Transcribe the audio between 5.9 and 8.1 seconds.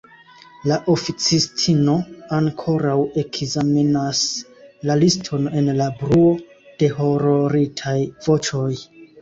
bruo de hororitaj